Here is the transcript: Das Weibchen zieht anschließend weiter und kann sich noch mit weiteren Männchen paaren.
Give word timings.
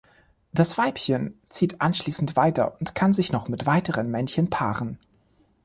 Das 0.51 0.79
Weibchen 0.79 1.39
zieht 1.47 1.79
anschließend 1.79 2.35
weiter 2.35 2.75
und 2.79 2.95
kann 2.95 3.13
sich 3.13 3.31
noch 3.31 3.47
mit 3.49 3.67
weiteren 3.67 4.09
Männchen 4.09 4.49
paaren. 4.49 4.97